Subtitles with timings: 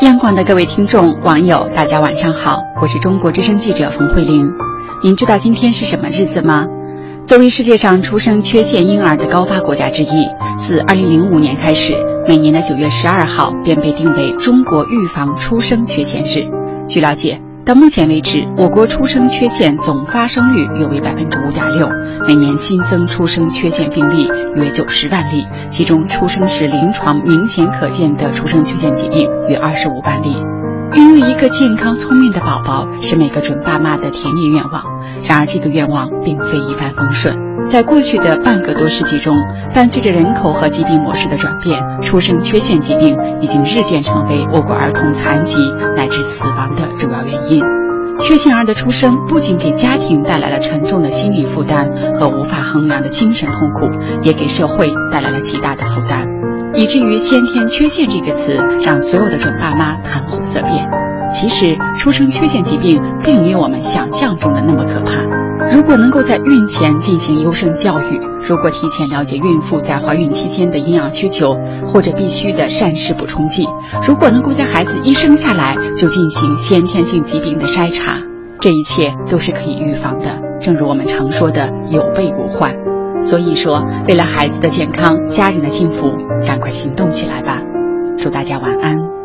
[0.00, 4.50] 央广的各位听众、网友，大家晚上好，我是中国之声记者冯慧玲。
[5.04, 6.66] 您知道今天是什么日子吗？
[7.28, 10.26] 作为世界上出生缺陷婴儿的高发国家之一，
[10.58, 11.94] 自2005年开始，
[12.26, 16.50] 每年的9月12号便被定为中国预防出生缺陷日。
[16.88, 17.40] 据了解。
[17.64, 21.88] 到目前为止，我国出生缺陷总发生率约为百分之五点六，
[22.28, 30.53] 每年新增出生缺陷病例约九十万例，其中出生时临床明显可见的出生缺陷疾病约二十五万例。
[31.18, 34.82] 一个健康聪明的宝宝是每个准爸妈的甜蜜愿望，
[35.26, 37.34] 然而这个愿望并非一帆风顺。
[37.64, 39.36] 在过去的半个多世纪中，
[39.74, 45.56] 伴随着人口和疾病模式的转变，出生缺陷疾病已经日渐成为我国儿童残疾
[45.96, 47.62] 乃至死亡的主要原因。
[48.20, 53.90] 缺陷儿的出生不仅给家庭带来了沉重的心理负担和无法衡量的精神痛苦，
[54.22, 56.28] 也给社会带来了极大的负担，
[56.74, 61.03] 以至于“先天缺陷”这个词让所有的准爸妈谈红色变。
[61.34, 65.20] 其实，出生缺陷疾病并没有我们想象中的那么可怕。
[65.74, 73.66] 如果能够在孕前进行优生教育，如果提前了解孕妇在怀孕期间的营养需求或者必须的膳食补充剂，
[74.06, 78.16] 如果能够在孩子一生下来就进行先天性疾病的筛查，
[78.60, 80.40] 这一切都是可以预防的。
[80.60, 82.72] 正如我们常说的“有备无患”。
[83.20, 86.12] 所以说，为了孩子的健康、家人的幸福，
[86.46, 87.60] 赶快行动起来吧！
[88.18, 89.23] 祝大家晚安。